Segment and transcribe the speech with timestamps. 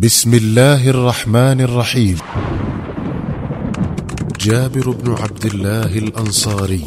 [0.00, 2.18] بسم الله الرحمن الرحيم.
[4.40, 6.84] جابر بن عبد الله الأنصاري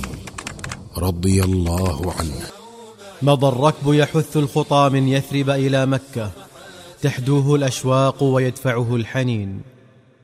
[0.98, 2.42] رضي الله عنه.
[3.22, 6.32] مضى الركب يحث الخطى من يثرب إلى مكة.
[7.02, 9.62] تحدوه الأشواق ويدفعه الحنين.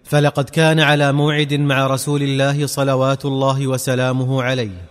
[0.04, 4.86] فلقد كان على موعد مع رسول الله صلوات الله وسلامه عليه.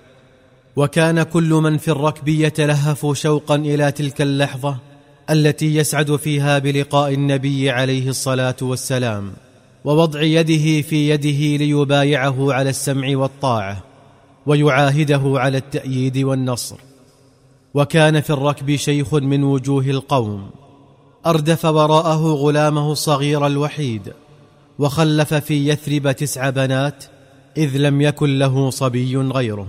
[0.77, 4.88] وكان كل من في الركب يتلهف شوقا إلى تلك اللحظة
[5.31, 9.33] التي يسعد فيها بلقاء النبي عليه الصلاة والسلام
[9.85, 13.85] ووضع يده في يده ليبايعه على السمع والطاعة
[14.47, 16.77] ويعاهده على التأييد والنصر.
[17.75, 20.51] وكان في الركب شيخ من وجوه القوم
[21.27, 24.13] أردف وراءه غلامه الصغير الوحيد
[24.79, 27.05] وخلف في يثرب تسع بنات
[27.57, 29.69] إذ لم يكن له صبي غيره.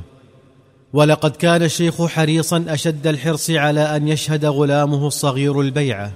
[0.94, 6.12] ولقد كان الشيخ حريصا أشد الحرص على أن يشهد غلامه الصغير البيعه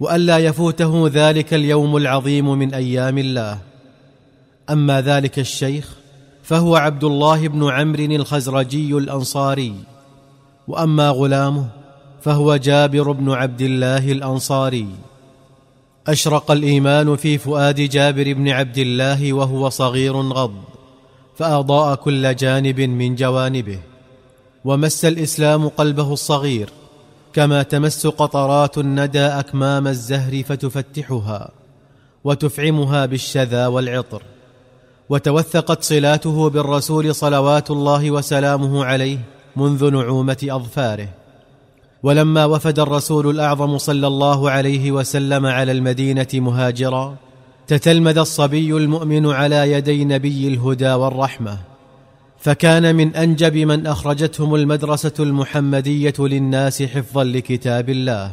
[0.00, 3.58] وألا يفوته ذلك اليوم العظيم من أيام الله.
[4.70, 5.88] أما ذلك الشيخ
[6.42, 9.74] فهو عبد الله بن عمرو الخزرجي الأنصاري
[10.68, 11.68] وأما غلامه
[12.20, 14.88] فهو جابر بن عبد الله الأنصاري.
[16.06, 20.77] أشرق الإيمان في فؤاد جابر بن عبد الله وهو صغير غض.
[21.38, 23.78] فأضاء كل جانب من جوانبه
[24.64, 26.70] ومس الإسلام قلبه الصغير
[27.32, 31.50] كما تمس قطرات الندى أكمام الزهر فتفتحها
[32.24, 34.22] وتفعمها بالشذا والعطر
[35.08, 39.18] وتوثقت صلاته بالرسول صلوات الله وسلامه عليه
[39.56, 41.08] منذ نعومة أظفاره.
[42.02, 47.16] ولما وفد الرسول الأعظم صلى الله عليه وسلم على المدينة مهاجرا
[47.68, 51.58] تتلمذ الصبي المؤمن على يدي نبي الهدى والرحمة
[52.38, 58.32] فكان من أنجب من أخرجتهم المدرسة المحمدية للناس حفظا لكتاب الله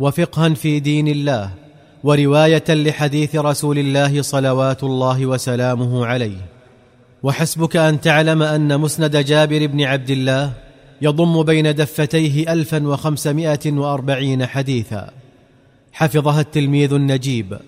[0.00, 1.50] وفقها في دين الله
[2.04, 6.40] ورواية لحديث رسول الله صلوات الله وسلامه عليه.
[7.22, 10.52] وحسبك أن تعلم أن مسند جابر بن عبد الله
[11.02, 15.10] يضم بين دفتيه الفا وخمسمائة وأربعين حديثا.
[15.92, 17.58] حفظها التلميذ النجيب.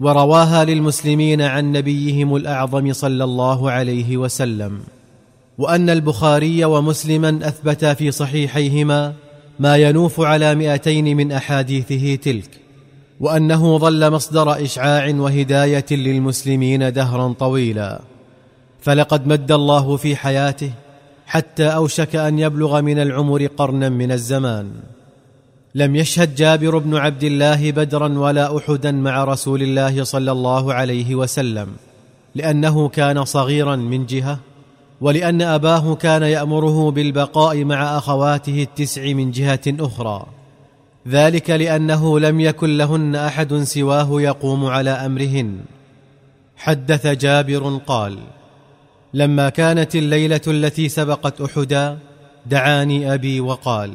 [0.00, 4.80] ورواها للمسلمين عن نبيهم الأعظم صلى الله عليه وسلم
[5.58, 9.12] وأن البخاري ومسلما أثبتا في صحيحيهما
[9.58, 12.50] ما ينوف على مئتين من أحاديثه تلك
[13.20, 18.00] وأنه ظل مصدر إشعاع وهداية للمسلمين دهرا طويلا.
[18.80, 20.70] فلقد مد الله في حياته
[21.26, 24.70] حتى أوشك أن يبلغ من العمر قرنا من الزمان.
[25.76, 31.14] لم يشهد جابر بن عبد الله بدرا ولا أحدا مع رسول الله صلى الله عليه
[31.14, 31.68] وسلم
[32.34, 34.38] لأنه كان صغيرا من جهة
[35.00, 40.26] ولأن أباه كان يأمره بالبقاء مع أخواته التسع من جهة أخرى.
[41.08, 45.58] ذلك لأنه لم يكن لهن أحد سواه يقوم على أمرهن.
[46.56, 48.18] حدث جابر قال
[49.14, 51.98] لما كانت الليلة التي سبقت أحدا
[52.46, 53.92] دعاني أبي وقال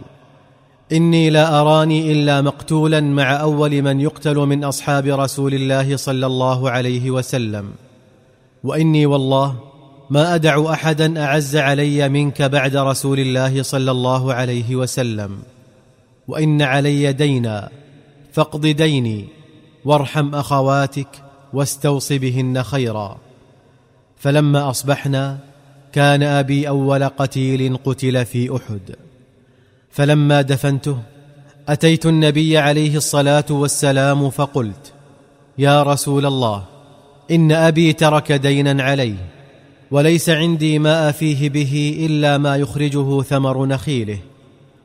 [0.91, 6.69] إني لا أراني إلا مقتولا مع أول من يقتل من أصحاب رسول الله صلى الله
[6.69, 7.71] عليه وسلم.
[8.63, 9.55] وإني والله
[10.09, 15.39] ما أدع احدا أعز علي منك بعد رسول الله صلى الله عليه وسلم.
[16.27, 17.69] وإن علي دينا
[18.31, 19.25] فاقض ديني
[19.85, 21.07] وارحم أخواتك
[21.53, 23.17] واستوص بهن خيرا.
[24.17, 25.37] فلما أصبحنا
[25.93, 28.95] كان أبي أول قتيل قتل في أحد.
[29.91, 30.97] فلما دفنته
[31.69, 34.93] أتيت النبي عليه الصلاة والسلام فقلت
[35.57, 36.63] يا رسول الله
[37.31, 39.15] إن أبي ترك دينا عليه
[39.91, 44.17] وليس عندي ما افيه به إلا ما يخرجه ثمر نخيله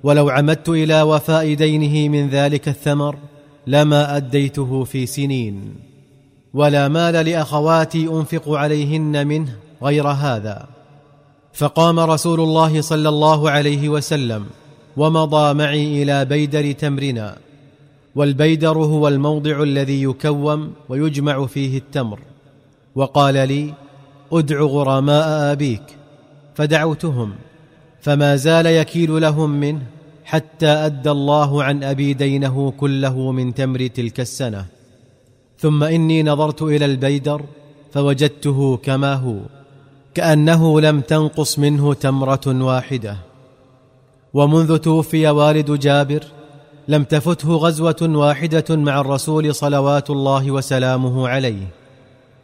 [0.03, 3.17] ولو عمدت إلى وفاء دينه من ذلك الثمر
[3.67, 5.75] لما أديته في سنين
[6.55, 10.67] ولا مال لأخواتي أنفق عليهن منه غير هذا.
[11.53, 14.47] فقام رسول الله صلى الله عليه وسلم
[14.97, 17.37] ومضى معي إلى بيدر تمرنا
[18.15, 22.19] والبيدر هو الموضع الذي يكوم ويجمع فيه التمر.
[22.95, 23.75] وقال لي
[24.33, 25.83] أدع غرماء أبيك.
[26.55, 27.33] فدعوتهم
[28.01, 29.83] فما زال يكيل لهم منه
[30.25, 34.67] حتى أدى الله عن أبي دينه كله من تمر تلك السنة.
[35.59, 37.43] ثم إني نظرت إلى البيدر
[37.93, 39.37] فوجدته كما هو
[40.15, 43.17] كأنه لم تنقص منه تمرة واحدة.
[44.35, 46.25] ومنذ توفي والد جابر
[46.89, 51.67] لم تفته غزوة واحدة مع الرسول صلوات الله وسلامه عليه.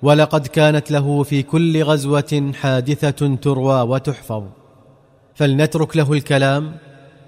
[0.02, 4.42] ولقد كانت له في كل غزوة حادثة تروى وتحفظ.
[5.34, 6.72] فلنترك له الكلام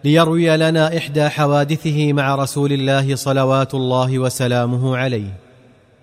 [0.05, 5.33] ليروي لنا إحدى حوادثه مع رسول الله صلوات الله وسلامه عليه.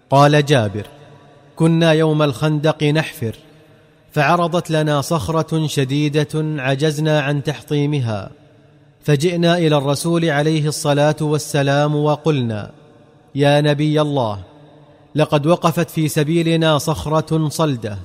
[0.09, 0.85] قال جابر
[1.55, 3.35] كنا يوم الخندق نحفر
[4.11, 8.29] فعرضت لنا صخرة شديدة عجزنا عن تحطيمها
[9.03, 12.71] فجئنا إلى الرسول عليه الصلاة والسلام وقلنا
[13.35, 14.39] يا نبي الله
[15.15, 17.97] لقد وقفت في سبيلنا صخرة صلدة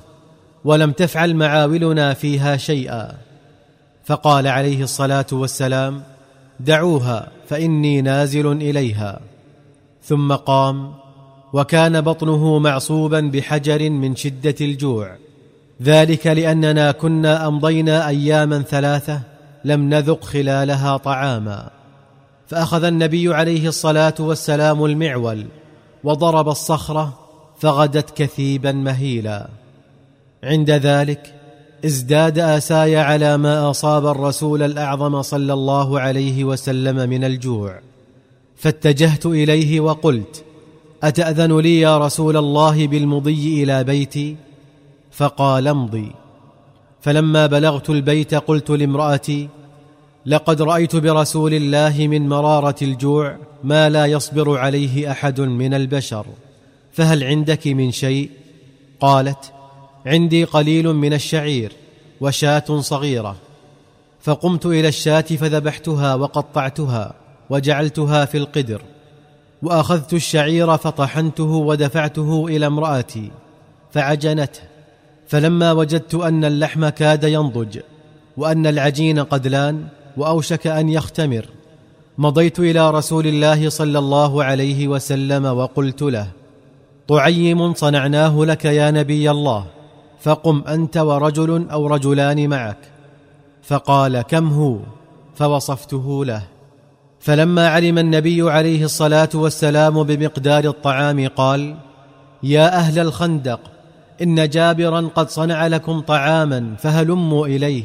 [0.65, 3.17] ولم تفعل معاولنا فيها شيئا.
[4.05, 6.03] فقال عليه الصلاة والسلام
[6.59, 9.19] دعوها فإني نازل إليها.
[10.03, 10.93] ثم قام
[11.53, 15.15] وكان بطنه معصوبا بحجر من شدة الجوع
[15.81, 19.21] ذلك لأننا كنا أمضينا اياما ثلاثة
[19.65, 21.69] لم نذق خلالها طعاما.
[22.47, 25.45] فأخذ النبي عليه الصلاة والسلام المعول
[26.03, 27.19] وضرب الصخرة
[27.59, 29.47] فغدت كثيبا مهيلا.
[30.43, 31.33] عند ذلك
[31.85, 37.79] ازداد آساي على ما أصاب الرسول الأعظم صلى الله عليه وسلم من الجوع.
[38.55, 40.43] فاتجهت إليه وقلت
[41.03, 44.35] أتأذن لي يا رسول الله بالمضي إلى بيتي؟
[45.11, 46.11] فقال امضي.
[47.05, 49.49] فلما بلغت البيت قلت لامرأتي
[50.25, 56.25] لقد رأيت برسول الله من مرارة الجوع ما لا يصبر عليه أحد من البشر
[56.93, 58.29] فهل عندك من شيء؟
[58.99, 59.53] قالت
[60.05, 61.71] عندي قليل من الشعير
[62.21, 63.35] وشاة صغيرة.
[64.21, 67.13] فقمت إلى الشاة فذبحتها وقطعتها
[67.49, 68.81] وجعلتها في القدر
[69.61, 73.31] وأخذت الشعير فطحنته ودفعته إلى امرأتي
[73.91, 74.74] فعجنته.
[75.27, 77.79] فلما وجدت أن اللحم كاد ينضج
[78.37, 79.87] وأن العجين قد لأن
[80.17, 81.45] وأوشك أن يختمر
[82.17, 86.27] مضيت إلى رسول الله صلى الله عليه وسلم وقلت له
[87.07, 89.65] طعيم صنعناه لك يا نبي الله
[90.25, 92.77] فقم أنت ورجل أو رجلان معك.
[93.63, 94.77] فقال كم هو؟
[95.35, 96.43] فوصفته له.
[97.19, 101.75] فلما علم النبي عليه الصلاة والسلام بمقدار الطعام قال
[102.43, 103.59] يا أهل الخندق
[104.21, 107.83] إن جابرا قد صنع لكم طعاما فهلموا إليه.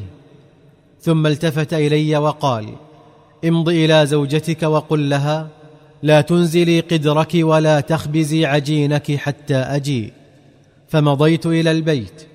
[1.01, 2.67] ثم التفت إلي وقال
[3.45, 5.49] امض إلى زوجتك وقل لها
[6.03, 10.13] لا تنزلي قدرك ولا تخبزي عجينك حتى اجيء
[10.89, 12.27] فمضيت إلى البيت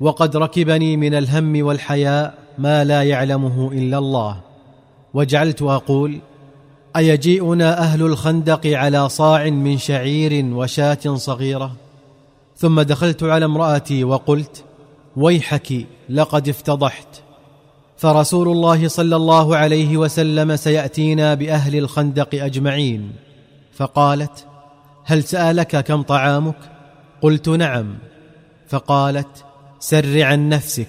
[0.00, 4.40] وقد ركبني من الهم والحياء ما لا يعلمه إلا الله.
[5.14, 6.18] وجعلت أقول
[6.96, 11.72] أيجيئنا أهل الخندق على صاع من شعير وشاة صغيرة؟
[12.56, 14.64] ثم دخلت على امرأتي وقلت
[15.16, 17.08] ويحك لقد افتضحت.
[17.96, 23.12] فرسول الله صلى الله عليه وسلم سيأتينا بأهل الخندق أجمعين.
[23.72, 24.46] فقالت
[25.04, 26.58] هل سألك كم طعامك؟
[27.22, 27.94] قلت نعم.
[28.68, 29.44] فقالت
[29.80, 30.88] سر عن نفسك.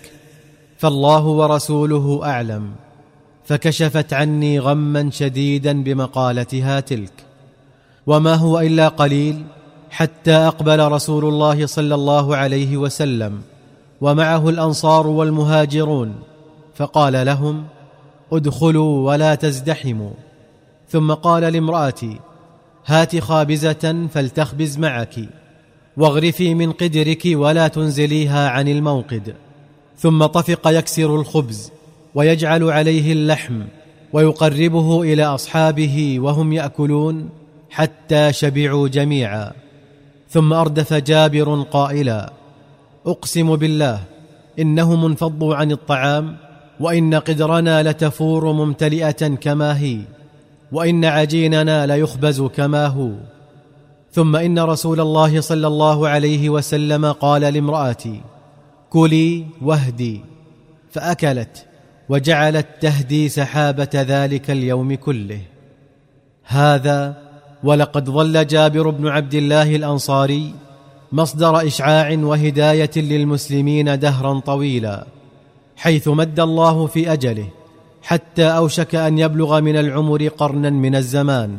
[0.78, 2.72] فالله ورسوله أعلم.
[3.46, 7.26] فكشفت عني غما شديدا بمقالتها تلك.
[8.08, 9.44] وما هو إلا قليل
[9.96, 13.42] حتى أقبل رسول الله صلى الله عليه وسلم
[14.02, 16.16] ومعه الأنصار والمهاجرون
[16.76, 17.64] فقال لهم
[18.34, 20.12] ادخلوا ولا تزدحموا.
[20.90, 22.20] ثم قال لامرأتي
[22.86, 25.16] هات خابزة فلتخبز معك
[25.98, 29.36] واغرفي من قدرك ولا تنزليها عن الموقد.
[29.98, 31.72] ثم طفق يكسر الخبز
[32.16, 33.62] ويجعل عليه اللحم
[34.14, 37.30] ويقربه إلى أصحابه وهم يأكلون
[37.70, 39.65] حتى شبعوا جميعا.
[40.36, 42.34] ثم اردف جابر قائلا
[43.06, 44.00] أقسم بالله
[44.60, 46.38] انهم انفضوا عن الطعام
[46.80, 50.00] وإن قدرنا لتفور ممتلئة كما هي
[50.72, 53.12] وإن عجيننا ليخبز كما هو.
[54.12, 58.22] ثم إن رسول الله صلى الله عليه وسلم قال لامرأتي
[58.90, 60.22] كلي واهدي.
[60.92, 61.66] فأكلت
[62.10, 65.42] وجعلت تهدي سحابة ذلك اليوم كله.
[66.44, 67.25] هذا
[67.66, 70.54] ولقد ظل جابر بن عبد الله الأنصاري
[71.12, 75.06] مصدر إشعاع وهداية للمسلمين دهرا طويلا
[75.78, 77.48] حيث مد الله في أجله
[78.02, 81.58] حتى أوشك أن يبلغ من العمر قرنا من الزمان.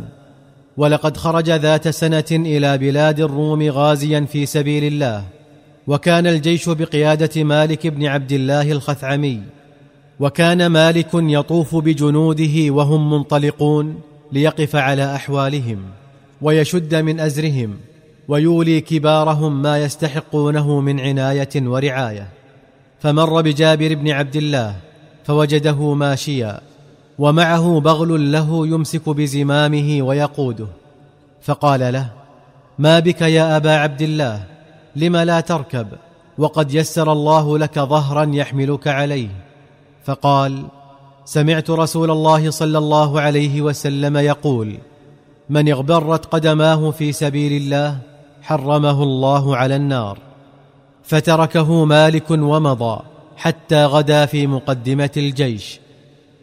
[0.76, 5.24] ولقد خرج ذات سنة إلى بلاد الروم غازيا في سبيل الله
[5.86, 9.42] وكان الجيش بقيادة مالك بن عبد الله الخثعمي
[10.20, 14.00] وكان مالك يطوف بجنوده وهم منطلقون
[14.32, 15.78] ليقف على أحوالهم
[16.42, 17.76] ويشد من أزرهم
[18.28, 22.28] ويولي كبارهم ما يستحقونه من عناية ورعاية.
[23.00, 24.76] فمر بجابر بن عبد الله
[25.24, 26.60] فوجده ماشيا
[27.18, 30.66] ومعه بغل له يمسك بزمامه ويقوده.
[31.42, 32.10] فقال له
[32.78, 34.44] ما بك يا أبا عبد الله؟
[34.96, 35.88] لم لا تركب؟
[36.38, 39.28] وقد يسر الله لك ظهرا يحملك عليه.
[40.04, 40.64] فقال
[41.26, 44.78] سمعت رسول الله صلى الله عليه وسلم يقول
[45.50, 47.98] من اغبرت قدماه في سبيل الله
[48.42, 50.18] حرمه الله على النار
[51.04, 53.00] فتركه مالك ومضى
[53.36, 55.80] حتى غدا في مقدمة الجيش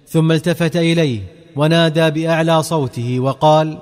[0.08, 1.22] ثم التفت إليه
[1.56, 3.78] ونادى بأعلى صوته وقال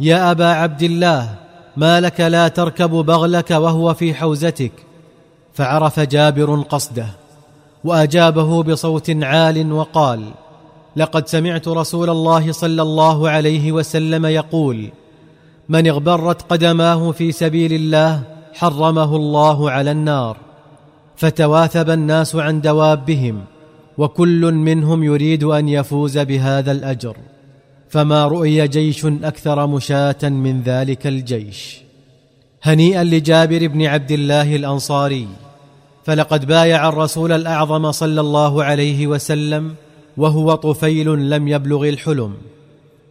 [0.00, 1.34] يا أبا عبد الله
[1.76, 4.72] ما لك لا تركب بغلك وهو في حوزتك؟
[5.54, 7.06] فعرف جابر قصده.
[7.86, 10.20] وأجابه بصوت عال وقال
[10.96, 14.88] لقد سمعت رسول الله صلى الله عليه وسلم يقول
[15.68, 18.22] من اغبرت قدماه في سبيل الله
[18.54, 20.36] حرمه الله على النار
[21.16, 23.44] فتواثب الناس عن دوابهم
[23.98, 27.16] وكل منهم يريد أن يفوز بهذا الأجر
[27.88, 31.80] فما رؤي جيش أكثر مشاة من ذلك الجيش.
[32.62, 35.28] هنيئا لجابر بن عبد الله الأنصاري.
[36.06, 39.74] فلقد بايع الرسول الأعظم صلى الله عليه وسلم
[40.16, 42.34] وهو طفيل لم يبلغ الحلم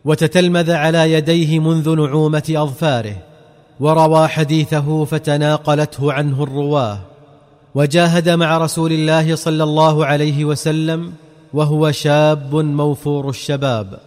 [0.06, 3.16] وتتلمذ على يديه منذ نعومة أظفاره
[3.80, 7.00] وروى حديثه فتناقلته عنه الرواه
[7.76, 11.14] وجاهد مع رسول الله صلى الله عليه وسلم
[11.54, 14.00] وهو شاب موفور الشباب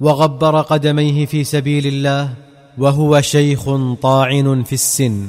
[0.00, 2.30] وغبر قدميه في سبيل الله
[2.78, 3.64] وهو شيخ
[4.02, 5.26] طاعن في السن.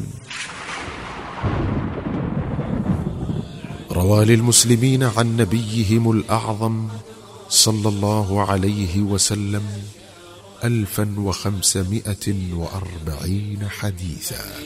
[3.97, 6.87] روى للمسلمين عن نبيهم الأعظم
[7.49, 9.63] صلى الله عليه وسلم
[10.63, 14.57] ألفا وخمسمائة وأربعين حديثا.